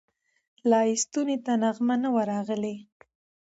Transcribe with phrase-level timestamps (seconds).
[0.69, 2.75] لا یې ستوني ته نغمه نه وه راغلې